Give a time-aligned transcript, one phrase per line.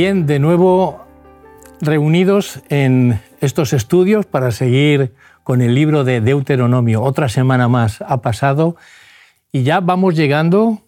[0.00, 1.04] Bien, de nuevo
[1.80, 5.12] reunidos en estos estudios para seguir
[5.42, 7.02] con el libro de Deuteronomio.
[7.02, 8.76] Otra semana más ha pasado
[9.50, 10.86] y ya vamos llegando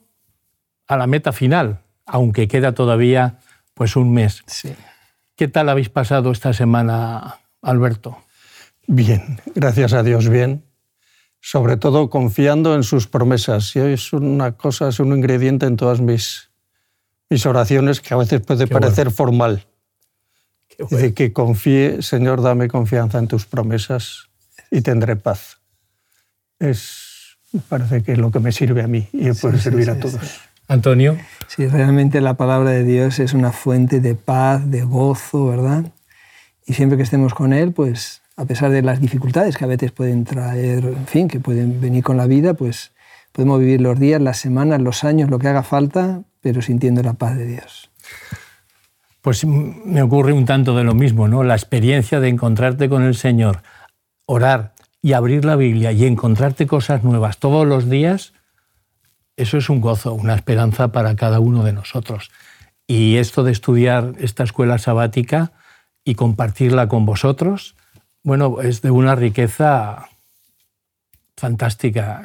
[0.87, 3.41] a la meta final, aunque queda todavía
[3.75, 4.45] pues un mes.
[5.35, 8.17] ¿Qué tal habéis pasado esta semana, Alberto?
[8.87, 10.63] Bien, gracias a Dios, bien.
[11.41, 13.75] Sobre todo confiando en sus promesas.
[13.75, 16.50] Y hoy es una cosa, es un ingrediente en todas mis,
[17.31, 19.65] mis oraciones que a veces puede parecer formal.
[20.91, 24.29] De que confíe, Señor, dame confianza en tus promesas
[24.71, 25.59] y tendré paz.
[26.59, 30.41] Es, parece que es lo que me sirve a mí y puede servir a todos.
[30.69, 31.19] Antonio.
[31.49, 35.85] Sí, realmente la palabra de Dios es una fuente de paz, de gozo, ¿verdad?
[36.67, 39.93] Y siempre que estemos con Él, pues a pesar de las dificultades que a veces
[39.93, 42.93] pueden traer, en fin, que pueden venir con la vida, pues
[43.33, 47.15] podemos vivir los días, las semanas, los años, lo que haga falta, pero sintiendo la
[47.15, 47.91] paz de Dios.
[49.21, 51.45] Pues me ocurre un tanto de lo mismo, ¿no?
[51.45, 53.63] La experiencia de encontrarte con el Señor,
[54.25, 58.33] orar y abrir la Biblia y encontrarte cosas nuevas todos los días,
[59.37, 62.31] eso es un gozo, una esperanza para cada uno de nosotros.
[62.87, 65.53] Y esto de estudiar esta escuela sabática
[66.05, 67.75] y compartirla con vosotros,
[68.23, 70.09] bueno, es de una riqueza
[71.37, 72.23] fantástica.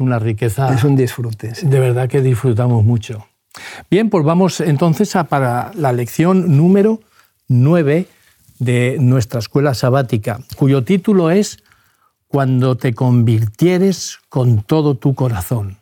[0.00, 0.74] Una riqueza.
[0.74, 1.52] Es un disfrute.
[1.62, 3.26] De verdad que disfrutamos mucho.
[3.90, 7.00] Bien, pues vamos entonces a para la lección número
[7.48, 8.08] 9
[8.58, 11.58] de nuestra escuela sabática, cuyo título es
[12.28, 15.78] Cuando te convirtieres con todo tu corazón.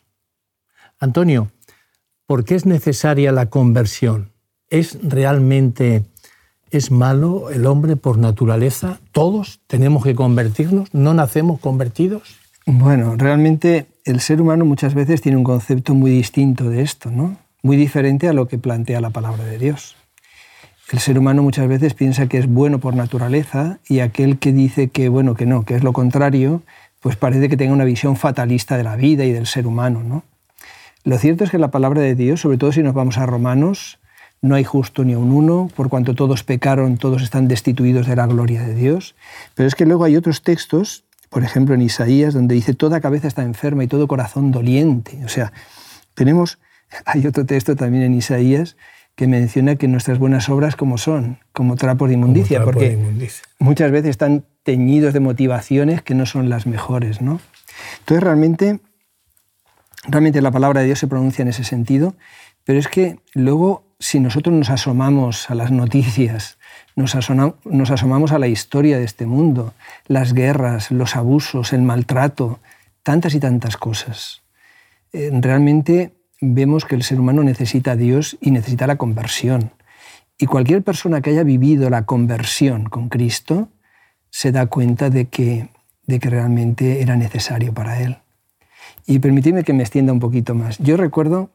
[0.99, 1.51] Antonio,
[2.27, 4.33] ¿por qué es necesaria la conversión?
[4.69, 6.05] ¿Es realmente
[6.71, 9.01] es malo el hombre por naturaleza?
[9.13, 10.93] ¿Todos tenemos que convertirnos?
[10.95, 12.42] ¿No nacemos convertidos?
[12.75, 17.37] Bueno, realmente el ser humano muchas veces tiene un concepto muy distinto de esto, ¿no?
[17.63, 19.95] Muy diferente a lo que plantea la palabra de Dios.
[20.91, 24.89] El ser humano muchas veces piensa que es bueno por naturaleza y aquel que dice
[24.89, 26.63] que bueno, que no, que es lo contrario,
[27.01, 30.23] pues parece que tenga una visión fatalista de la vida y del ser humano, ¿no?
[31.05, 33.99] Lo cierto es que la palabra de Dios, sobre todo si nos vamos a Romanos,
[34.41, 38.27] no hay justo ni un uno, por cuanto todos pecaron, todos están destituidos de la
[38.27, 39.15] gloria de Dios.
[39.55, 43.27] Pero es que luego hay otros textos, por ejemplo en Isaías, donde dice toda cabeza
[43.27, 45.25] está enferma y todo corazón doliente.
[45.25, 45.53] O sea,
[46.15, 46.59] tenemos,
[47.05, 48.77] hay otro texto también en Isaías
[49.17, 52.99] que menciona que nuestras buenas obras como son, como trapos de inmundicia, porque
[53.59, 57.21] muchas veces están teñidos de motivaciones que no son las mejores.
[57.21, 57.41] ¿no?
[58.01, 58.81] Entonces realmente
[60.05, 62.15] Realmente la palabra de Dios se pronuncia en ese sentido,
[62.65, 66.59] pero es que luego si nosotros nos asomamos a las noticias,
[66.97, 69.75] nos, asomamos a la historia de este mundo,
[70.09, 72.59] las guerras, los abusos, el maltrato,
[73.05, 74.43] tantas y tantas cosas,
[75.13, 79.71] eh, realmente vemos que el ser humano necesita a Dios y necesita la conversión.
[80.37, 83.69] Y cualquier persona que haya vivido la conversión con Cristo
[84.31, 85.69] se da cuenta de que,
[86.09, 88.19] de que realmente era necesario para él.
[89.07, 90.79] Y permitidme que me extienda un poquito más.
[90.79, 91.51] Yo recuerdo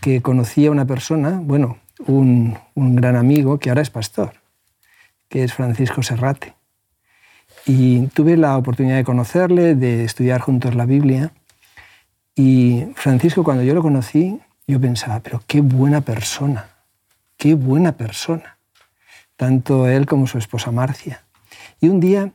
[0.00, 4.32] que conocí a una persona, bueno, un, gran amigo que ahora es pastor,
[5.28, 6.54] que es Francisco Serrate.
[7.66, 11.32] Y tuve la oportunidad de conocerle, de estudiar juntos la Biblia.
[12.34, 16.68] Y Francisco, cuando yo lo conocí, yo pensaba, pero qué buena persona,
[17.36, 18.58] qué buena persona.
[19.36, 21.24] Tanto él como su esposa Marcia.
[21.80, 22.32] Y un día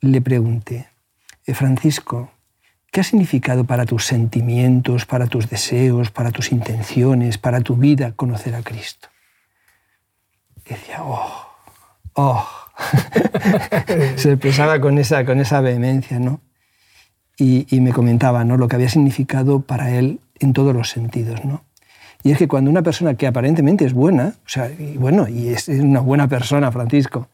[0.00, 0.88] le pregunté,
[1.46, 2.30] eh, Francisco,
[2.90, 8.12] ¿Qué ha significado para tus sentimientos, para tus deseos, para tus intenciones, para tu vida
[8.12, 9.08] conocer a Cristo?
[10.68, 11.46] decía, oh,
[12.14, 12.48] oh.
[14.16, 16.40] Se expresaba con esa, con esa vehemencia, ¿no?
[17.36, 18.56] Y, me comentaba ¿no?
[18.56, 21.64] lo que había significado para él en todos los sentidos, ¿no?
[22.24, 25.48] Y es que cuando una persona que aparentemente es buena, o sea, y bueno, y
[25.48, 27.28] es una buena persona, Francisco,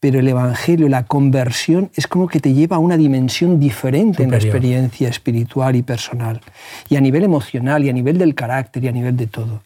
[0.00, 4.30] pero el Evangelio, la conversión, es como que te lleva a una dimensión diferente en
[4.30, 6.40] la experiencia espiritual y personal,
[6.88, 9.62] y a nivel emocional, y a nivel del carácter, y a nivel de todo.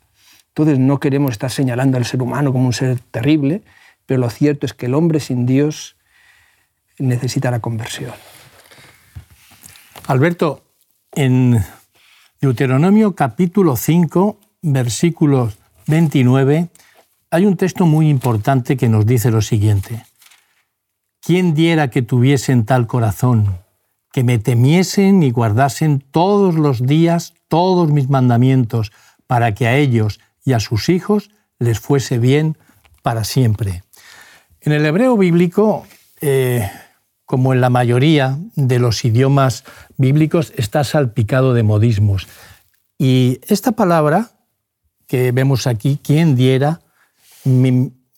[0.49, 3.63] Entonces no queremos estar señalando al ser humano como un ser terrible,
[4.07, 5.97] pero lo cierto es que el hombre sin Dios
[6.99, 8.13] necesita la conversión.
[10.09, 10.65] Alberto,
[11.13, 11.63] en
[12.41, 15.57] Deuteronomio capítulo 5, versículos
[15.87, 16.69] 29,
[17.31, 20.05] hay un texto muy importante que nos dice lo siguiente.
[21.25, 23.59] ¿Quién diera que tuviesen tal corazón,
[24.13, 28.93] que me temiesen y guardasen todos los días todos mis mandamientos,
[29.27, 32.59] para que a ellos y a sus hijos les fuese bien
[33.03, 33.85] para siempre?
[34.61, 35.87] En el hebreo bíblico,
[36.21, 36.71] eh,
[37.25, 39.65] como en la mayoría de los idiomas
[39.97, 42.29] bíblicos, está salpicado de modismos.
[42.99, 44.33] Y esta palabra
[45.07, 46.83] que vemos aquí, quien diera,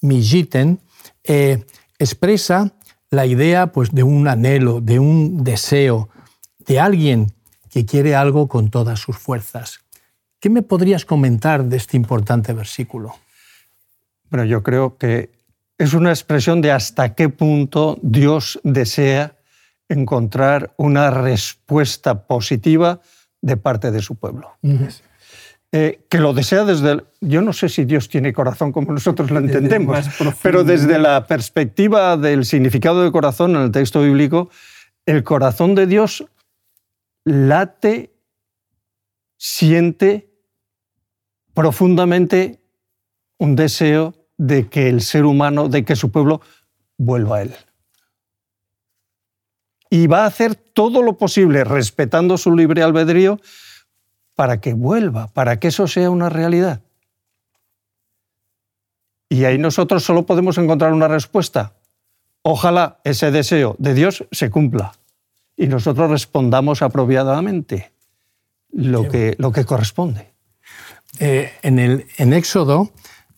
[0.00, 0.80] mijiten,
[1.22, 1.64] eh,
[2.00, 2.72] expresa
[3.16, 6.10] la idea pues, de un anhelo, de un deseo,
[6.58, 7.32] de alguien
[7.70, 9.80] que quiere algo con todas sus fuerzas.
[10.38, 13.14] ¿Qué me podrías comentar de este importante versículo?
[14.30, 15.30] Bueno, yo creo que
[15.78, 19.36] es una expresión de hasta qué punto Dios desea
[19.88, 23.00] encontrar una respuesta positiva
[23.40, 24.56] de parte de su pueblo.
[25.72, 26.92] Eh, que lo desea desde...
[26.92, 30.06] El, yo no sé si Dios tiene corazón como nosotros lo entendemos,
[30.42, 34.50] pero desde la perspectiva del significado de corazón en el texto bíblico,
[35.06, 36.24] el corazón de Dios
[37.24, 38.12] late,
[39.36, 40.30] siente
[41.52, 42.60] profundamente
[43.38, 46.40] un deseo de que el ser humano, de que su pueblo
[46.96, 47.54] vuelva a Él.
[49.90, 53.40] Y va a hacer todo lo posible, respetando su libre albedrío,
[54.36, 56.82] para que vuelva, para que eso sea una realidad.
[59.28, 61.72] Y ahí nosotros solo podemos encontrar una respuesta.
[62.42, 64.92] Ojalá ese deseo de Dios se cumpla
[65.56, 67.90] y nosotros respondamos apropiadamente
[68.70, 70.30] lo, que, lo que corresponde.
[71.18, 72.92] Eh, en, el, en Éxodo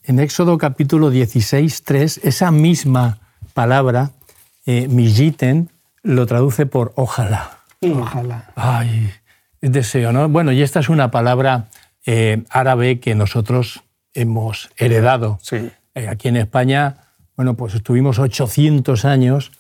[0.09, 3.21] en Éxodo capítulo 16, 3, esa misma
[3.53, 4.13] palabra,
[4.65, 4.89] eh,
[6.03, 7.59] lo traduce por ojalá.
[7.83, 8.51] Ojalá.
[8.57, 9.13] Ay,
[9.61, 10.29] deseo, ¿no?
[10.29, 11.69] Bueno, y esta es una palabra
[12.07, 13.83] eh, árabe que nosotros
[14.15, 15.39] hemos heredado.
[15.43, 15.71] Sí.
[15.95, 16.97] Eh, aquí en España,
[17.37, 19.53] bueno, pues estuvimos 800 años,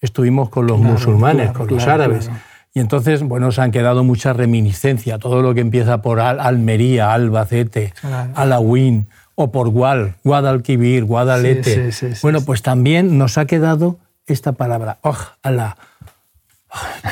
[0.00, 2.30] estuvimos con los musulmanes, con los árabes.
[2.74, 5.18] Y entonces, bueno, se han quedado muchas reminiscencias.
[5.18, 7.92] Todo lo que empieza por Almería, Albacete,
[8.34, 11.90] Alawín, o por Gual, Guadalquivir, Guadalete.
[12.22, 15.76] bueno, pues también nos ha quedado esta palabra, ojalá,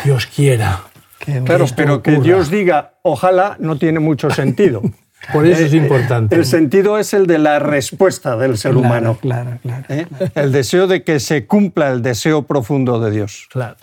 [0.05, 0.81] Dios quiera.
[1.21, 4.83] Claro, pero que Dios diga ojalá no tiene mucho sentido.
[5.33, 6.35] Por eso es importante.
[6.35, 9.19] El sentido es el de la respuesta del ser humano.
[9.21, 10.07] Claro, claro, ¿Eh?
[10.35, 13.47] El deseo de que se cumpla el deseo profundo de Dios.
[13.51, 13.77] Claro.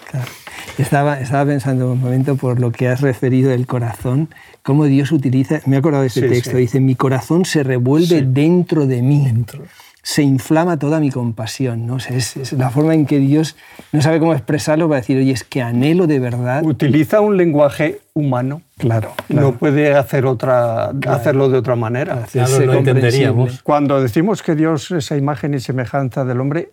[0.78, 4.30] Estaba, estaba pensando un momento por lo que has referido del corazón,
[4.64, 8.88] cómo Dios utiliza, me he acordado de ese texto, dice, mi corazón se revuelve dentro
[8.88, 9.24] de mí.
[9.24, 9.64] Dentro.
[10.08, 11.86] Se inflama toda mi compasión.
[11.86, 11.98] ¿no?
[11.98, 13.58] es, la forma en que Dios
[13.92, 16.64] no sabe cómo expresarlo para decir, oye, es que anhelo de verdad.
[16.64, 18.62] Utiliza un lenguaje humano.
[18.78, 19.12] Claro.
[19.28, 22.26] No puede hacer otra, hacerlo de otra manera.
[22.32, 23.62] Claro, lo entenderíamos.
[23.64, 26.72] Cuando decimos que Dios es esa imagen y semejanza del hombre,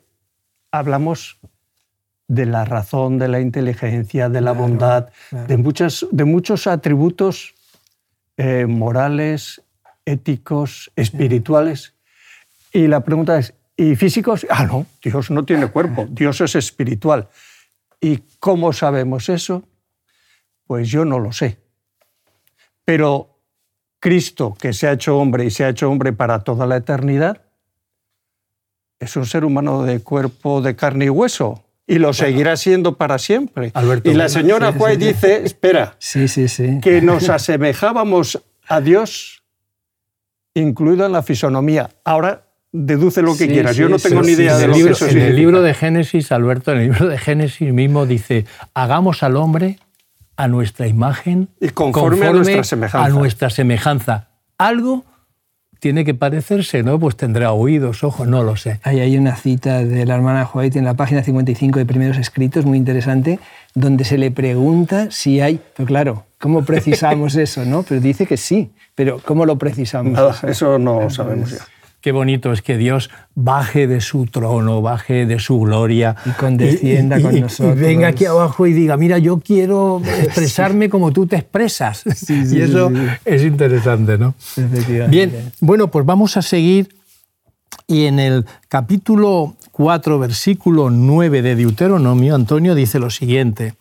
[0.71, 1.41] hablamos
[2.29, 5.09] de la razón, de la inteligencia, de la bondad,
[5.49, 7.57] De, muchas, de muchos atributos
[8.37, 9.61] eh, morales,
[10.05, 11.95] éticos, espirituales.
[12.75, 14.45] Y la pregunta es, ¿y físicos?
[14.51, 17.29] Ah, no, Dios no tiene cuerpo, Dios es espiritual.
[18.01, 19.63] ¿Y cómo sabemos eso?
[20.67, 21.59] Pues yo no lo sé.
[22.85, 23.39] Pero
[24.01, 27.43] Cristo, que se ha hecho hombre y se ha hecho hombre para toda la eternidad,
[28.99, 33.19] es un ser humano de cuerpo de carne y hueso, y lo seguirá siendo para
[33.19, 33.73] siempre.
[34.03, 36.81] y la señora White dice, espera, sí, sí, sí.
[36.83, 39.45] que nos asemejábamos a Dios,
[40.55, 41.91] incluido en la fisonomía.
[42.05, 42.44] Ahora
[42.75, 43.77] deduce lo que quieras.
[43.77, 46.33] Yo no tengo ni idea de lo libro, que eso En el libro de Génesis,
[46.33, 49.79] Alberto, en el libro de Génesis mismo dice, hagamos al hombre
[50.37, 53.05] a nuestra imagen y conforme, a nuestra semejanza.
[53.05, 54.29] A nuestra semejanza.
[54.59, 55.05] Algo
[55.79, 56.99] tiene que parecerse, ¿no?
[56.99, 58.81] Pues tendrá oídos, ojos, no lo sé.
[58.83, 62.65] Ahí hay una cita de la hermana White en la página 55 de Primeros Escritos,
[62.65, 63.39] muy interesante,
[63.75, 67.85] donde se le pregunta si hay, pero claro, ¿cómo precisamos eso, no?
[67.85, 70.19] Pero dice que sí, pero ¿cómo lo precisamos?
[70.19, 70.49] eso?
[70.49, 71.59] eso no sabemos ya.
[72.05, 76.15] Qué bonito es que Dios baje de su trono, baje de su gloria.
[76.27, 77.79] Y condescienda con nosotros.
[77.79, 82.05] Y venga aquí abajo y diga, mira, yo quiero expresarme como tú te expresas.
[82.29, 82.93] y eso
[83.25, 84.35] es interesante, ¿no?
[85.09, 86.95] Bien, bueno, pues vamos a seguir.
[87.87, 93.77] Y en el capítulo 4, versículo 9 de Deuteronomio, Antonio dice lo siguiente.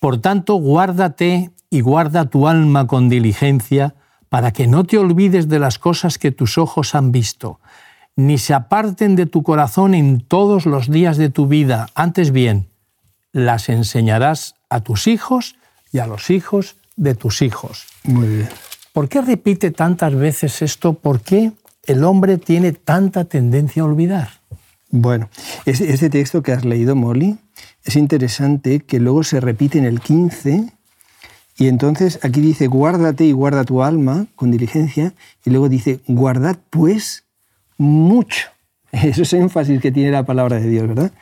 [0.00, 3.94] Por tanto, guárdate y guarda tu alma con diligencia
[4.28, 7.60] para que no te olvides de las cosas que tus ojos han visto,
[8.16, 11.88] ni se aparten de tu corazón en todos los días de tu vida.
[11.94, 12.68] Antes bien,
[13.32, 15.56] las enseñarás a tus hijos
[15.92, 17.86] y a los hijos de tus hijos.
[18.04, 18.48] Muy bien.
[18.92, 20.94] ¿Por qué repite tantas veces esto?
[20.94, 21.52] ¿Por qué
[21.84, 24.30] el hombre tiene tanta tendencia a olvidar?
[24.90, 25.28] Bueno,
[25.66, 27.38] este texto que has leído, Molly,
[27.84, 30.72] es interesante que luego se repite en el 15
[31.58, 35.12] y entonces aquí dice, guárdate y guarda tu alma con diligencia,
[35.44, 37.24] y luego dice, guardad pues
[37.76, 38.48] mucho.
[38.92, 41.12] Eso es énfasis que tiene la palabra de Dios, ¿verdad?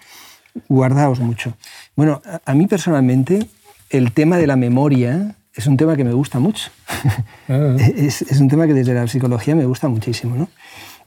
[0.69, 1.55] Guardaos mucho.
[1.97, 3.47] Bueno, a mí personalmente
[3.91, 6.71] el tema de la memoria es un tema que me gusta mucho.
[7.49, 7.77] Ah.
[7.79, 10.49] es, es, un tema que desde la psicología me gusta muchísimo, ¿no?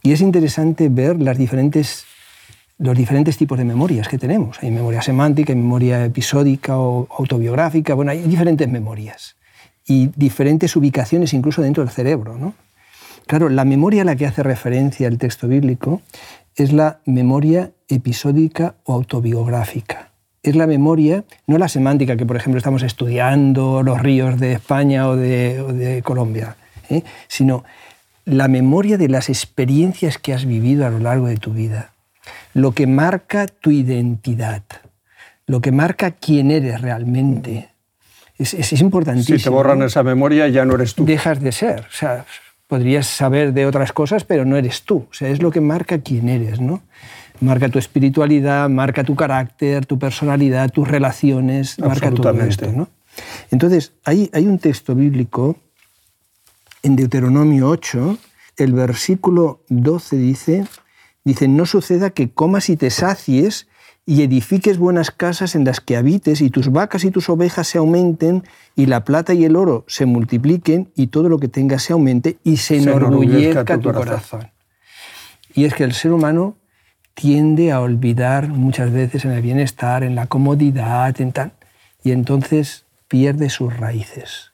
[0.02, 2.06] Y es interesante ver las diferentes,
[2.80, 4.58] los diferentes tipos de memorias que tenemos.
[4.64, 9.36] Hay memoria semántica, hay memoria episódica o autobiográfica, bueno, hay diferentes memorias
[9.86, 12.38] y diferentes ubicaciones incluso dentro del cerebro.
[12.38, 12.54] ¿no?
[13.28, 16.02] Claro, la memoria a la que hace referencia el texto bíblico
[16.56, 20.12] es la memoria episódica o autobiográfica.
[20.42, 25.10] Es la memoria, no la semántica, que por ejemplo estamos estudiando los ríos de España
[25.10, 26.56] o de, Colombia,
[26.90, 27.04] ¿eh?
[27.28, 27.66] sino
[28.24, 31.92] la memoria de las experiencias que has vivido a lo largo de tu vida,
[32.54, 34.64] lo que marca tu identidad,
[35.46, 37.70] lo que marca quién eres realmente.
[38.38, 39.38] Es, es, importantísimo.
[39.38, 41.06] Si te borran esa memoria, ya no eres tú.
[41.06, 41.82] Dejas de ser.
[41.82, 42.26] O sea,
[42.68, 45.08] podrías saber de otras cosas, pero no eres tú.
[45.10, 46.82] O sea, es lo que marca quién eres, ¿no?
[47.42, 52.90] Marca tu espiritualidad, marca tu carácter, tu personalidad, tus relaciones, marca todo esto, ¿no?
[53.52, 55.58] Entonces, hay, hay un texto bíblico
[56.84, 58.18] en Deuteronomio 8,
[58.58, 60.66] el versículo 12 dice,
[61.30, 63.68] dice, no suceda que comas y te sacies
[64.06, 67.78] y edifiques buenas casas en las que habites y tus vacas y tus ovejas se
[67.78, 68.44] aumenten
[68.76, 72.38] y la plata y el oro se multipliquen y todo lo que tengas se aumente
[72.44, 74.50] y se, enorgullezca, tu, corazón.
[75.54, 76.58] Y es que el ser humano
[77.14, 81.52] tiende a olvidar muchas veces en el bienestar, en la comodidad, en tal,
[82.04, 84.54] y entonces pierde sus raíces.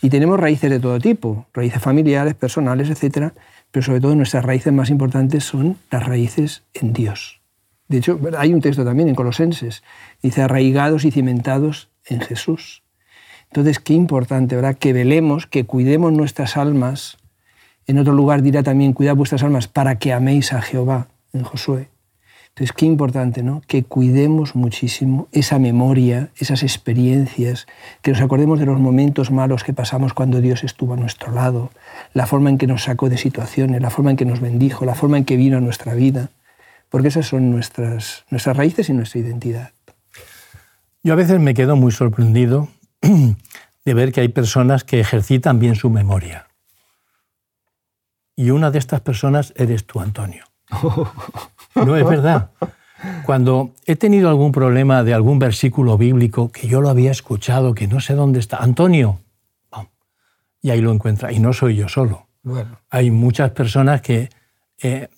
[0.00, 3.32] Y tenemos raíces de todo tipo, raíces familiares, personales, etc.
[3.70, 7.40] Pero sobre todo nuestras raíces más importantes son las raíces en Dios.
[7.88, 9.82] De hecho, hay un texto también en Colosenses,
[10.22, 12.82] dice arraigados y cimentados en Jesús.
[13.50, 14.76] Entonces, qué importante, ¿verdad?
[14.76, 17.16] Que velemos, que cuidemos nuestras almas.
[17.86, 21.88] En otro lugar dirá también, cuidad vuestras almas para que améis a Jehová, en Josué.
[22.58, 23.62] Entonces, qué importante, ¿no?
[23.68, 27.68] Que cuidemos muchísimo esa memoria, esas experiencias,
[28.02, 31.70] que nos acordemos de los momentos malos que pasamos cuando Dios estuvo a nuestro lado,
[32.14, 34.96] la forma en que nos sacó de situaciones, la forma en que nos bendijo, la
[34.96, 36.30] forma en que vino a nuestra vida,
[36.88, 39.70] porque esas son nuestras, nuestras raíces y nuestra identidad.
[41.04, 42.66] Yo a veces me quedo muy sorprendido
[43.84, 46.48] de ver que hay personas que ejercitan bien su memoria.
[48.34, 50.42] Y una de estas personas eres tú, Antonio.
[51.74, 52.50] No, es verdad.
[53.24, 57.86] Cuando he tenido algún problema de algún versículo bíblico que yo lo había escuchado, que
[57.86, 59.20] no sé dónde está, Antonio,
[60.60, 61.32] y ahí lo encuentra.
[61.32, 62.26] Y no soy yo solo.
[62.90, 64.30] Hay muchas personas que
[64.82, 65.08] eh,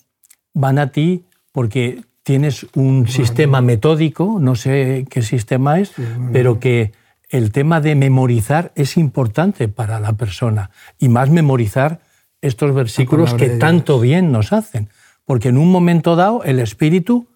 [0.53, 5.93] van a ti porque tienes un sistema metódico, no sé qué sistema es,
[6.31, 6.91] pero que
[7.29, 10.69] el tema de memorizar es importante para la persona.
[10.99, 12.01] Y más memorizar
[12.41, 14.89] estos versículos que tanto bien nos hacen
[15.25, 17.27] porque en un momento dado el espíritu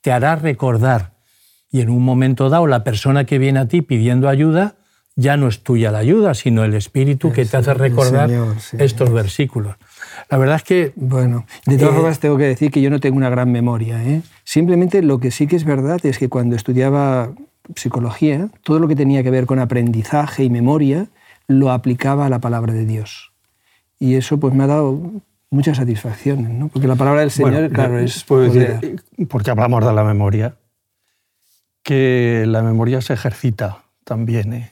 [0.00, 1.14] te hará recordar
[1.70, 4.76] y en un momento dado la persona que viene a ti pidiendo ayuda
[5.16, 8.30] ya no es tuya la ayuda, sino el espíritu que te hace recordar
[8.78, 9.76] estos versículos.
[10.28, 10.92] La verdad es que...
[10.96, 14.02] Bueno, de todas eh, formas tengo que decir que yo no tengo una gran memoria.
[14.02, 14.22] ¿eh?
[14.42, 17.32] Simplemente lo que sí que es verdad es que cuando estudiaba
[17.76, 21.08] psicología, todo lo que tenía que ver con aprendizaje y memoria
[21.46, 23.32] lo aplicaba a la palabra de Dios.
[24.00, 25.00] Y eso pues me ha dado
[25.54, 26.68] muchas satisfacciones, ¿no?
[26.68, 28.24] Porque la palabra del Señor, claro, es...
[28.24, 30.56] Puedo decir, porque hablamos de la memoria,
[31.82, 34.52] que la memoria se ejercita también.
[34.52, 34.70] ¿eh?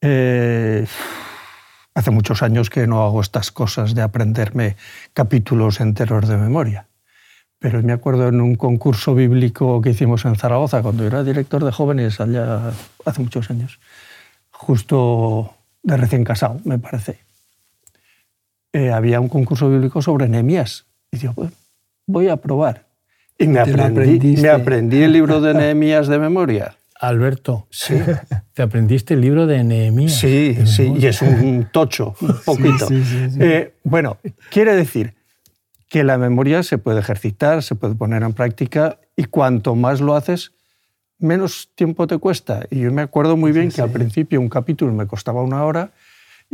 [0.00, 0.86] Eh,
[1.94, 4.76] hace muchos años que no hago estas cosas de aprenderme
[5.12, 6.88] capítulos enteros de memoria.
[7.58, 11.72] Pero me acuerdo en un concurso bíblico que hicimos en Zaragoza, cuando era director de
[11.72, 12.72] jóvenes, allá
[13.06, 13.78] hace muchos años,
[14.50, 17.23] justo de recién casado, me parece.
[18.74, 20.84] Eh, había un concurso bíblico sobre Nehemías.
[21.12, 21.52] Y digo, pues,
[22.06, 22.88] voy a probar.
[23.38, 26.74] Y me aprendí, me aprendí el libro de Nehemías de memoria.
[27.00, 27.94] Alberto, sí.
[28.52, 30.14] ¿te aprendiste el libro de Nehemías?
[30.14, 32.88] Sí, sí, y es un tocho, un poquito.
[33.38, 34.18] Eh, bueno,
[34.50, 35.14] quiere decir
[35.88, 40.16] que la memoria se puede ejercitar, se puede poner en práctica y cuanto más lo
[40.16, 40.50] haces,
[41.20, 42.66] menos tiempo te cuesta.
[42.70, 45.92] Y yo me acuerdo muy bien que al principio un capítulo me costaba una hora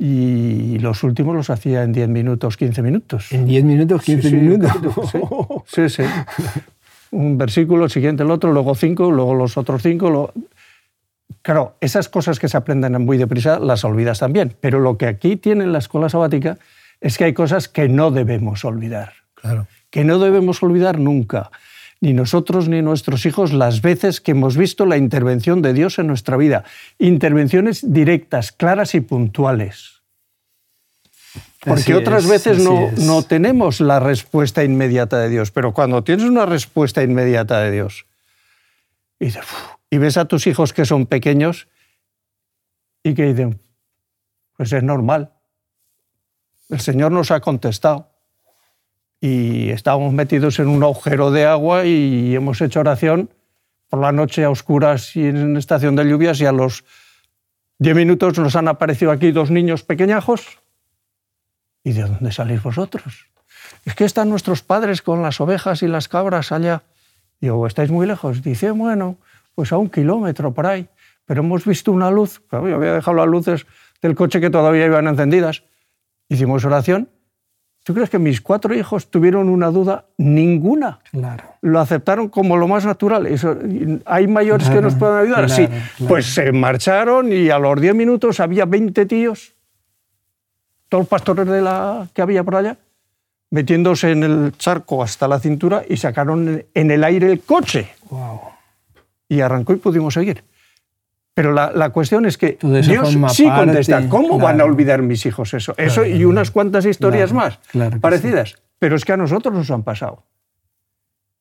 [0.03, 3.31] y los últimos los hacía en 10 minutos, 15 minutos.
[3.33, 4.73] ¿En 10 minutos, 15 minutos?
[5.67, 6.03] Sí, sí,
[7.11, 10.33] Un versículo, el siguiente el otro, luego cinco, luego los otros cinco.
[11.43, 15.37] Claro, esas cosas que se aprenden muy deprisa las olvidas también, pero lo que aquí
[15.37, 16.57] tiene la escuela sabática
[17.03, 19.13] es que hay cosas que no debemos olvidar.
[19.35, 19.67] Claro.
[19.91, 21.51] Que no debemos olvidar nunca
[22.01, 26.07] ni nosotros ni nuestros hijos las veces que hemos visto la intervención de Dios en
[26.07, 26.65] nuestra vida.
[26.99, 30.01] Intervenciones directas, claras y puntuales.
[31.63, 36.47] Porque otras veces no, no, tenemos la respuesta inmediata de Dios, pero cuando tienes una
[36.47, 38.07] respuesta inmediata de Dios
[39.19, 39.29] y,
[39.91, 41.69] y ves a tus hijos que son pequeños
[43.03, 43.61] y que dicen,
[44.57, 45.35] pues es normal,
[46.71, 48.10] el Señor nos ha contestado.
[49.21, 53.31] Y estábamos metidos en un agujero de agua y hemos hecho oración
[53.89, 56.85] por la noche a oscuras y en estación de lluvias y a los
[57.79, 60.59] diez minutos nos han aparecido aquí dos niños pequeñajos.
[61.85, 63.27] ¿Y de dónde salís vosotros?
[63.85, 66.83] Es que están nuestros padres con las ovejas y las cabras allá.
[67.41, 68.43] Digo, ¿estáis muy lejos?
[68.43, 69.17] Dice, bueno,
[69.55, 70.89] pues a un kilómetro por ahí.
[71.25, 72.43] Pero hemos visto una luz.
[72.49, 73.67] Claro, había dejado las luces
[74.03, 75.63] del coche que todavía iban encendidas.
[76.29, 77.09] Hicimos oración
[77.83, 80.05] ¿Tú crees que mis cuatro hijos tuvieron una duda?
[80.19, 81.01] Ninguna.
[81.11, 81.45] Claro.
[81.63, 83.27] Lo aceptaron como lo más natural.
[84.05, 85.51] ¿Hay mayores que nos puedan ayudar?
[85.51, 85.67] sí.
[86.07, 89.55] Pues se marcharon y a los diez minutos había 20 tíos,
[90.89, 92.77] todos los pastores de la, que había por allá,
[93.51, 97.89] metiéndose en el charco hasta la cintura y sacaron en el aire el coche.
[98.11, 98.41] Wow.
[99.29, 100.45] Y arrancó y pudimos seguir.
[101.41, 104.07] Pero la, cuestión es que Dios sí contesta.
[104.11, 105.73] ¿Cómo van a olvidar mis hijos eso?
[105.79, 107.59] eso y unas cuantas historias más
[108.03, 108.57] parecidas.
[108.79, 110.27] Pero es que a nosotros nos han pasado.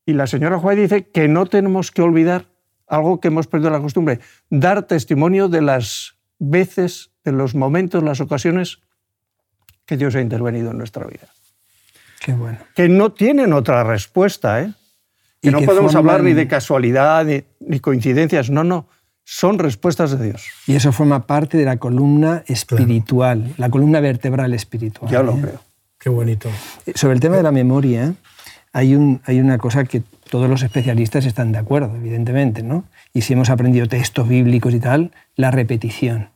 [0.05, 2.45] Y la señora Juárez dice que no tenemos que olvidar
[2.87, 8.21] algo que hemos perdido la costumbre, dar testimonio de las veces, de los momentos, las
[8.21, 8.79] ocasiones
[9.85, 11.27] que Dios ha intervenido en nuestra vida.
[12.21, 12.59] Qué bueno.
[12.73, 14.71] Que no tienen otra respuesta, ¿eh?
[15.41, 17.27] Que no podemos hablar ni de casualidad
[17.59, 18.87] ni coincidencias, no, no
[19.31, 20.47] son respuestas de Dios.
[20.65, 25.11] Y eso forma parte de la columna espiritual, la columna vertebral espiritual.
[25.11, 25.41] Ya lo ¿eh?
[25.41, 25.59] creo.
[25.99, 26.49] Qué bonito.
[26.87, 28.15] Eh, sobre el tema de la memoria,
[28.73, 32.85] hay, un, hay una cosa que todos los especialistas están de acuerdo, evidentemente, ¿no?
[33.13, 36.29] Y si hemos aprendido textos bíblicos y tal, la repetición.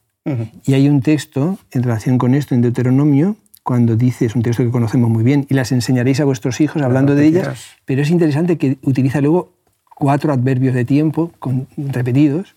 [0.64, 4.64] Y hay un texto en relación con esto en Deuteronomio, cuando dice, es un texto
[4.64, 8.12] que conocemos muy bien, y las enseñaréis a vuestros hijos hablando de ellas, pero es
[8.12, 9.52] interesante que utiliza luego
[9.96, 11.32] cuatro adverbios de tiempo
[11.76, 12.56] repetidos,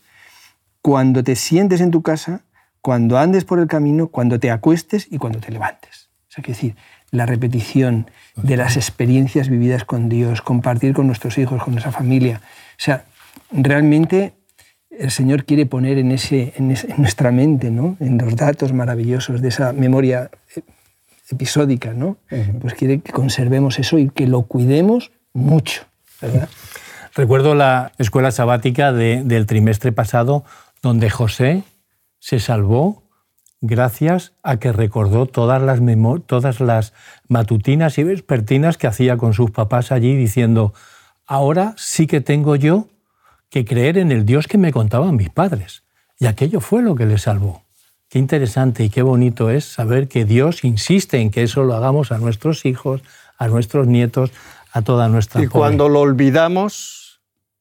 [0.87, 2.43] cuando te sientes en tu casa,
[2.81, 6.11] cuando andes por el camino, cuando te acuestes y cuando te levantes.
[6.29, 6.77] O sea, que decir,
[7.11, 12.41] la repetición de las experiencias vividas con Dios, compartir con nuestros hijos, con nuestra familia.
[12.45, 13.05] O sea,
[13.51, 14.35] realmente
[14.89, 17.97] el Señor quiere poner en, ese, en, nuestra mente, ¿no?
[17.99, 20.31] en los datos maravillosos de esa memoria
[21.29, 22.17] episódica, ¿no?
[22.61, 25.83] pues quiere que conservemos eso y que lo cuidemos mucho.
[27.17, 30.45] Recuerdo la escuela sabática del trimestre pasado
[30.87, 31.65] donde José
[32.21, 33.03] se salvó
[33.61, 35.81] gracias a que recordó todas las,
[36.27, 36.93] todas las
[37.27, 40.75] matutinas y vespertinas que hacía con sus papás allí diciendo,
[41.27, 42.87] ahora sí que tengo yo
[43.51, 45.83] que creer en el Dios que me contaban mis padres.
[46.21, 47.65] Y aquello fue lo que le salvó.
[48.09, 52.13] Qué interesante y qué bonito es saber que Dios insiste en que eso lo hagamos
[52.13, 53.03] a nuestros hijos,
[53.39, 54.31] a nuestros nietos,
[54.71, 57.21] a toda nuestra Y cuando lo olvidamos,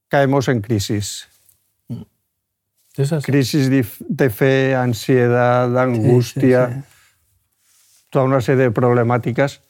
[0.10, 1.28] caemos en crisis.
[3.24, 6.86] Crisis de fe, ansiedad, angustia,
[8.10, 9.62] toda una serie de problemáticas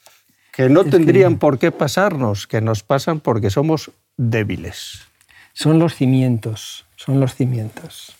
[0.52, 5.02] que no tendrían por qué pasarnos, que nos pasan porque somos débiles.
[5.54, 8.16] Son los cimientos, son los cimientos.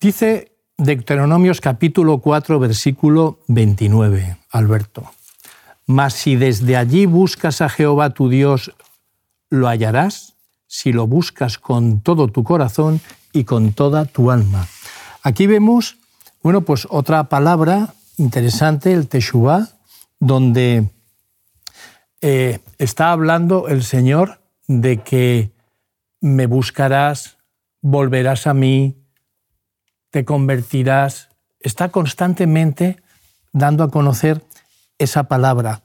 [0.00, 5.10] Dice Deuteronomios capítulo 4, versículo 29, Alberto.
[5.86, 8.74] Mas si desde allí buscas a Jehová tu Dios,
[9.48, 10.34] lo hallarás
[10.66, 13.00] si lo buscas con todo tu corazón
[13.36, 14.66] y con toda tu alma.
[15.22, 15.98] Aquí vemos,
[16.42, 19.68] bueno, pues otra palabra interesante, el Teshuvah,
[20.18, 20.90] donde
[22.22, 25.52] eh, está hablando el Señor de que
[26.20, 27.36] me buscarás,
[27.82, 28.96] volverás a mí,
[30.10, 31.28] te convertirás.
[31.60, 33.02] Está constantemente
[33.52, 34.42] dando a conocer
[34.98, 35.82] esa palabra.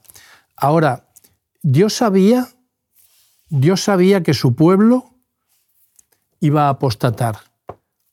[0.56, 1.08] Ahora,
[1.60, 2.48] Dios sabía,
[3.50, 5.11] Dios sabía que su pueblo
[6.42, 7.36] iba a apostatar,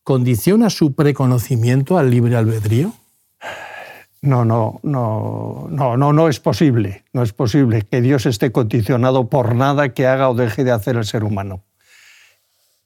[0.04, 2.94] ¿condiciona su preconocimiento al libre albedrío?
[4.22, 7.06] No, no, no, no, no, no es posible.
[7.12, 10.96] No es posible que Dios esté condicionado por nada que haga o deje de hacer
[10.96, 11.64] el ser humano.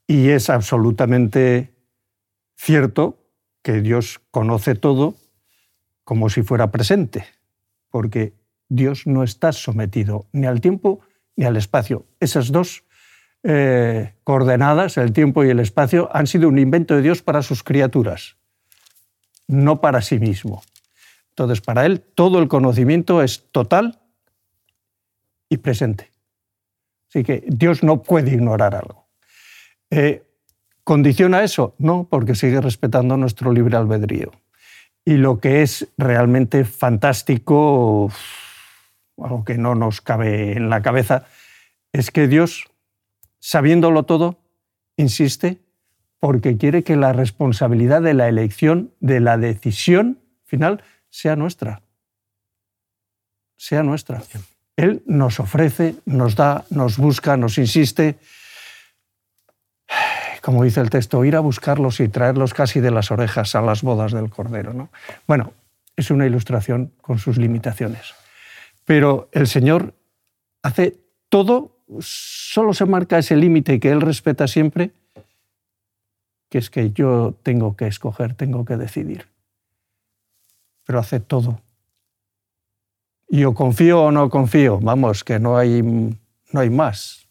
[0.06, 1.74] Y es absolutamente
[2.56, 3.18] cierto
[3.62, 5.14] que Dios conoce todo
[6.04, 7.26] como si fuera presente,
[7.90, 8.32] porque
[8.70, 11.00] Dios no está sometido ni al tiempo
[11.36, 12.06] ni al espacio.
[12.18, 12.84] Esas dos
[13.46, 17.62] eh, coordenadas, el tiempo y el espacio, han sido un invento de Dios para sus
[17.62, 18.36] criaturas,
[19.46, 20.62] no para sí mismo.
[21.28, 24.00] Entonces, para Él todo el conocimiento es total
[25.50, 26.10] y presente.
[27.10, 29.06] Así que Dios no puede ignorar algo.
[29.90, 30.22] Eh,
[30.82, 31.74] ¿Condiciona eso?
[31.78, 34.32] No, porque sigue respetando nuestro libre albedrío.
[35.04, 38.10] Y lo que es realmente fantástico,
[39.18, 41.26] algo que no nos cabe en la cabeza,
[41.92, 42.70] es que Dios
[43.44, 44.38] sabiéndolo todo,
[44.96, 45.58] insiste,
[46.18, 51.82] porque quiere que la responsabilidad de la elección, de la decisión final, sea nuestra.
[53.58, 54.22] Sea nuestra.
[54.76, 58.16] Él nos ofrece, nos da, nos busca, nos insiste.
[60.40, 63.82] Como dice el texto, ir a buscarlos y traerlos casi de las orejas a las
[63.82, 64.72] bodas del Cordero.
[64.72, 64.88] ¿no?
[65.26, 65.52] Bueno,
[65.96, 68.14] es una ilustración con sus limitaciones.
[68.86, 69.92] Pero el Señor
[70.62, 70.96] hace
[71.28, 74.92] todo, solo se marca ese límite que Él respeta siempre,
[76.48, 79.26] que es que yo tengo que escoger, tengo que decidir.
[80.84, 81.60] Pero hace todo
[83.34, 87.26] y o confío o no confío, vamos, que no hay, no hay más.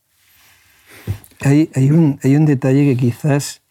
[1.40, 3.62] Hay, hay, un, hay un detalle que quizás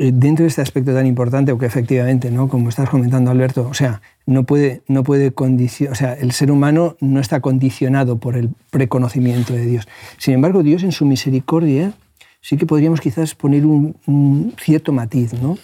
[0.00, 2.48] dentro de este aspecto tan importante, o que efectivamente, ¿no?
[2.48, 6.96] como estás comentando Alberto, o sea, no puede, no puede o sea, el ser humano
[7.00, 9.88] no está condicionado por el preconocimiento de Dios.
[10.16, 11.92] Sin embargo, Dios en su misericordia
[12.40, 15.58] sí que podríamos quizás poner un, un cierto matiz, ¿no?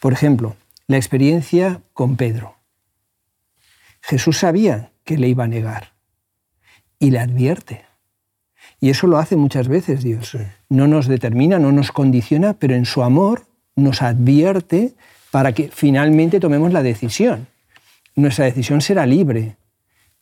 [0.00, 2.54] Por ejemplo, la experiencia con Pedro.
[4.00, 5.92] Jesús sabía que le iba a negar.
[6.98, 7.84] Y le advierte.
[8.80, 10.36] Y eso lo hace muchas veces Dios.
[10.70, 14.94] No nos determina, no nos condiciona, pero en su amor nos advierte
[15.30, 17.46] para que finalmente tomemos la decisión.
[18.14, 19.56] Nuestra decisión será libre.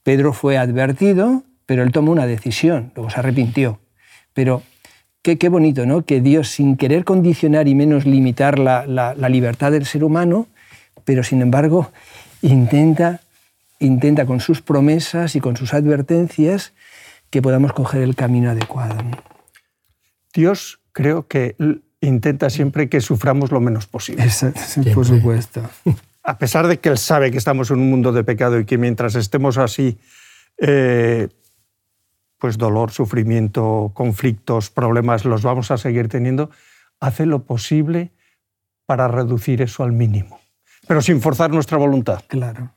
[0.02, 3.80] Pedro fue advertido, pero él tomó una decisión, luego se arrepintió.
[4.32, 4.62] Pero
[5.22, 6.02] qué, qué bonito, ¿no?
[6.02, 10.46] Que Dios, sin querer condicionar y menos limitar la, la libertad del ser humano,
[11.04, 11.90] pero sin embargo
[12.42, 13.20] intenta
[13.80, 16.74] intenta con sus promesas y con sus advertencias
[17.30, 18.96] que podamos coger el camino adecuado.
[20.32, 21.56] Dios creo que
[22.00, 24.24] intenta siempre que suframos lo menos posible.
[24.94, 25.62] por supuesto.
[26.22, 28.78] A pesar de que Él sabe que estamos en un mundo de pecado y que
[28.78, 29.98] mientras estemos así,
[30.58, 31.28] eh,
[32.38, 36.50] pues dolor, sufrimiento, conflictos, problemas, los vamos a seguir teniendo,
[36.98, 38.10] hace lo posible
[38.86, 40.40] para reducir eso al mínimo,
[40.86, 42.22] pero sin forzar nuestra voluntad.
[42.26, 42.72] Claro.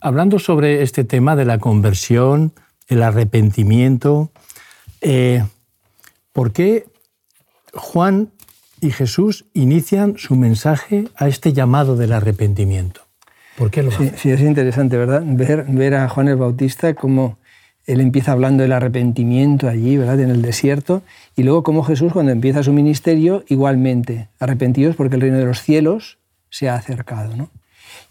[0.00, 2.52] Hablando sobre este tema de la conversión,
[2.86, 4.30] el arrepentimiento,
[5.00, 5.44] eh,
[6.32, 6.86] ¿por qué
[7.76, 8.30] Juan
[8.80, 13.02] y Jesús inician su mensaje a este llamado del arrepentimiento?
[13.56, 15.22] ¿Por qué lo sí, sí, es interesante, ¿verdad?
[15.24, 17.38] Ver, ver a Juan el Bautista como
[17.86, 20.20] él empieza hablando del arrepentimiento allí, ¿verdad?
[20.20, 21.02] En el desierto,
[21.36, 25.62] y luego como Jesús cuando empieza su ministerio, igualmente, arrepentidos porque el reino de los
[25.62, 26.18] cielos
[26.50, 27.50] se ha acercado, ¿no?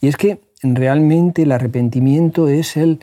[0.02, 3.00] Y es que realmente el arrepentimiento es el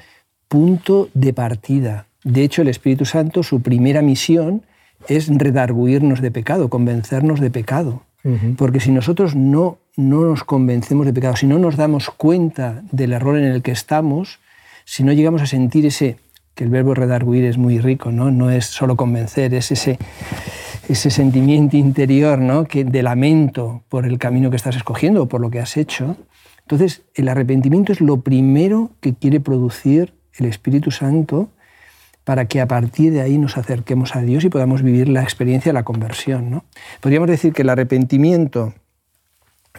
[0.48, 2.06] punto de partida.
[2.24, 4.62] De hecho, el Espíritu Santo, su primera misión
[5.08, 8.02] es redarguirnos de pecado, convencernos de pecado.
[8.56, 13.12] Porque si nosotros no, no nos convencemos de pecado, si no nos damos cuenta del
[13.12, 14.38] error en el que estamos,
[14.84, 16.18] si no llegamos a sentir ese,
[16.54, 19.98] que el verbo redarguir es muy rico, no, no es solo convencer, es ese,
[20.88, 22.64] ese sentimiento interior ¿no?
[22.64, 26.16] que, de lamento por el camino que estás escogiendo o por lo que has hecho,
[26.62, 31.50] entonces, el arrepentimiento es lo primero que quiere producir el Espíritu Santo
[32.24, 35.70] para que a partir de ahí nos acerquemos a Dios y podamos vivir la experiencia
[35.70, 36.50] de la conversión.
[36.50, 36.64] ¿no?
[37.00, 38.74] Podríamos decir que el arrepentimiento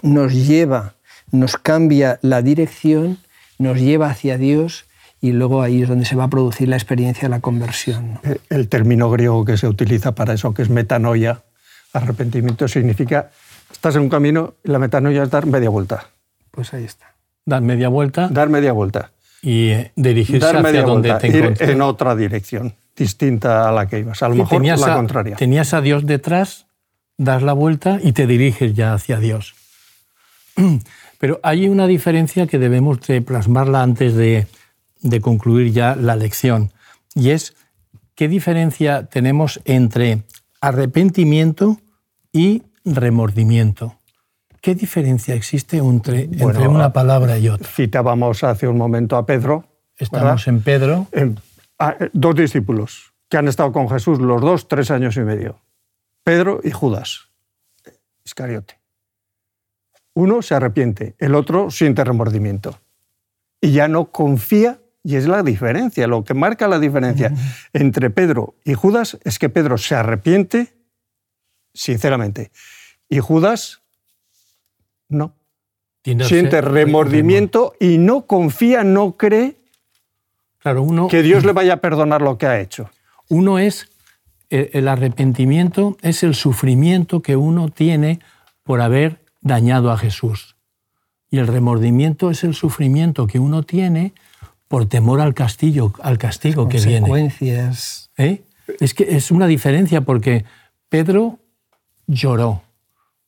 [0.02, 0.96] nos lleva,
[1.32, 3.20] nos cambia la dirección,
[3.58, 4.86] nos lleva hacia Dios
[5.22, 8.20] y luego ahí es donde se va a producir la experiencia de la conversión.
[8.50, 11.44] El término griego que se utiliza para eso, que es metanoia,
[11.94, 13.30] arrepentimiento, significa
[13.72, 16.08] estás en un camino y la metanoia es dar media vuelta.
[16.52, 17.14] Pues ahí está.
[17.46, 18.28] Dar media vuelta.
[18.30, 19.12] Dar media vuelta.
[19.44, 24.24] Y eh, dirigirse hacia donde te ir en otra dirección, distinta a la que ibas.
[24.24, 25.36] A lo mejor la contraria.
[25.36, 26.66] Tenías a Dios detrás,
[27.18, 29.54] das la vuelta y te diriges ya hacia Dios.
[31.20, 34.48] Pero hay una diferencia que debemos de plasmarla antes de,
[35.02, 36.72] de concluir ya la lección.
[37.14, 37.54] Y es
[38.16, 40.24] qué diferencia tenemos entre
[40.62, 41.80] arrepentimiento
[42.32, 43.98] y remordimiento.
[44.64, 46.30] ¿Qué diferencia existe entre,
[46.70, 47.68] una palabra y otra?
[47.68, 49.66] Citábamos hace un momento a Pedro.
[49.98, 51.06] Estamos en Pedro.
[52.14, 55.60] dos discípulos que han estado con Jesús los dos tres años y medio.
[56.24, 57.28] Pedro y Judas
[58.24, 58.80] Iscariote.
[60.14, 62.80] Uno se arrepiente, el otro siente remordimiento.
[63.60, 67.34] Y ya no confía, y es la diferencia, lo que marca la diferencia
[67.74, 70.74] entre Pedro y Judas es que Pedro se arrepiente
[71.74, 72.54] sinceramente
[73.10, 73.83] y Judas
[75.14, 75.36] no.
[76.04, 79.56] Siente remordimiento y no confía, no cree
[80.60, 82.90] claro, uno, que Dios le vaya a perdonar lo que ha hecho.
[83.30, 83.90] Uno es,
[84.50, 88.20] el arrepentimiento es el sufrimiento que uno tiene
[88.64, 90.56] por haber dañado a Jesús.
[91.30, 94.14] Y el remordimiento es el sufrimiento que uno tiene
[94.68, 97.02] por temor al castigo, al castigo que viene.
[97.02, 98.12] Consecuencias.
[98.18, 98.44] ¿Eh?
[98.80, 100.46] Es que es una diferencia porque
[100.90, 101.40] Pedro
[102.08, 102.62] lloró,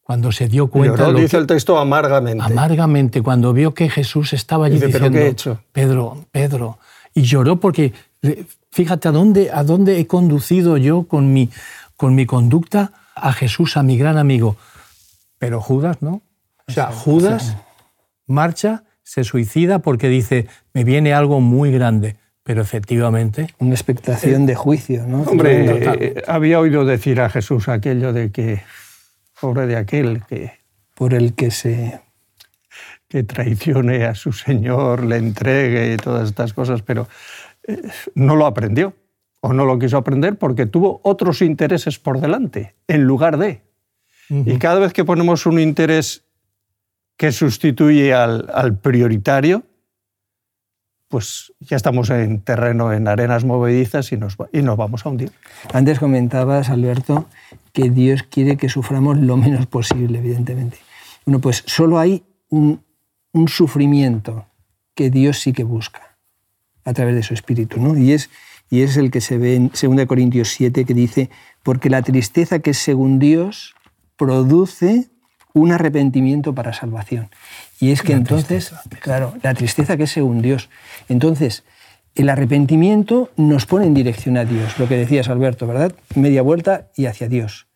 [0.06, 1.10] cuando se dio cuenta...
[1.10, 2.44] lo dice el texto amargamente.
[2.44, 5.60] Amargamente, cuando vio que Jesús estaba allí diciendo, ¿Pero qué he hecho?
[5.72, 6.78] Pedro, Pedro,
[7.16, 7.92] y lloró porque,
[8.70, 11.50] fíjate, ¿a dónde, a dónde he conducido yo con mi,
[11.98, 14.58] con mi conducta a Jesús, a mi gran amigo.
[15.40, 16.22] Pero Judas no.
[16.68, 17.58] O sea, Judas
[18.28, 22.18] marcha, se suicida porque dice, me viene algo muy grande.
[22.44, 23.48] Pero efectivamente...
[23.58, 25.24] Una expectación de juicio, ¿no?
[25.24, 28.62] Hombre, eh, había oído decir a Jesús aquello de que,
[29.40, 30.60] pobre de aquel que...
[30.94, 32.02] Por el que se...
[33.08, 37.08] Que traicione a su Señor, le entregue y todas estas cosas, pero
[37.68, 37.82] eh,
[38.16, 38.94] no lo aprendió
[39.42, 43.62] o no lo quiso aprender porque tuvo otros intereses por delante, en lugar de.
[44.30, 46.24] Y cada vez que ponemos un interés
[47.16, 49.64] que sustituye al, prioritario,
[51.08, 55.32] pues ya estamos en terreno, en arenas movedizas y nos, y nos vamos a hundir.
[55.74, 57.28] Antes comentabas, Alberto,
[57.76, 60.78] que Dios quiere que suframos lo menos posible, evidentemente.
[61.26, 62.82] Bueno, pues solo hay un,
[63.34, 64.46] un sufrimiento
[64.96, 66.18] que Dios sí que busca
[66.86, 67.98] a través de su espíritu, ¿no?
[67.98, 68.30] Y es
[68.70, 71.30] y es el que se ve en 2 Corintios 7 que dice,
[71.64, 73.76] porque la tristeza que es según Dios
[74.16, 75.10] produce
[75.54, 77.30] un arrepentimiento para salvación.
[77.80, 80.70] Y es que entonces, claro, la tristeza que es según Dios.
[81.08, 81.64] Entonces,
[82.16, 85.94] el arrepentimiento nos pone en dirección a Dios, lo que decías Alberto, ¿verdad?
[86.16, 87.68] Media vuelta y hacia Dios.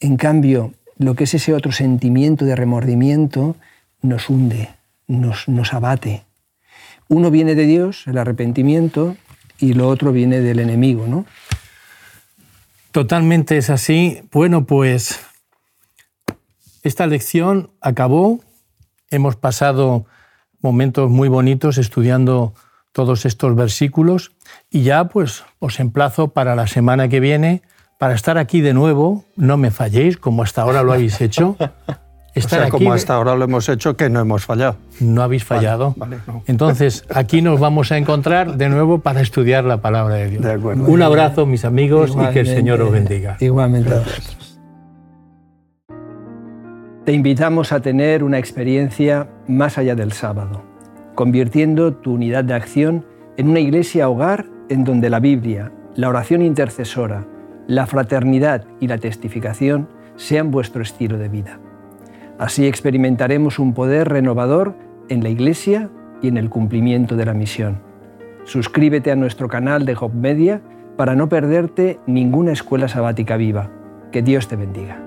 [0.00, 3.56] En cambio, lo que es ese otro sentimiento de remordimiento
[4.02, 4.70] nos hunde,
[5.06, 6.24] nos, nos abate.
[7.08, 9.16] Uno viene de Dios, el arrepentimiento,
[9.58, 11.24] y lo otro viene del enemigo, ¿no?
[12.90, 14.22] Totalmente es así.
[14.32, 15.20] Bueno, pues
[16.82, 18.40] esta lección acabó.
[19.10, 20.06] Hemos pasado
[20.60, 22.54] momentos muy bonitos estudiando
[22.96, 24.32] todos estos versículos
[24.70, 27.60] y ya pues os emplazo para la semana que viene
[27.98, 29.26] para estar aquí de nuevo.
[29.36, 31.56] No me falléis como hasta ahora lo habéis hecho.
[32.34, 32.70] estar aquí.
[32.70, 34.76] Como hasta ahora lo hemos hecho, que no hemos fallado.
[35.00, 35.94] No habéis fallado.
[36.46, 40.44] Entonces, aquí nos vamos a encontrar de nuevo para estudiar la palabra de Dios.
[40.64, 43.36] Un abrazo, mis amigos, y que el Señor os bendiga.
[43.40, 43.92] Igualmente.
[47.04, 50.62] Te invitamos a tener una experiencia más allá del sábado,
[51.16, 53.04] convirtiendo tu unidad de acción
[53.36, 57.26] en una iglesia hogar en donde la Biblia, la oración intercesora,
[57.66, 61.58] la fraternidad y la testificación sean vuestro estilo de vida.
[62.38, 64.76] Así experimentaremos un poder renovador
[65.08, 67.80] en la Iglesia y en el cumplimiento de la misión.
[68.44, 70.60] Suscríbete a nuestro canal de Job Media
[70.96, 73.70] para no perderte ninguna escuela sabática viva.
[74.12, 75.05] Que Dios te bendiga.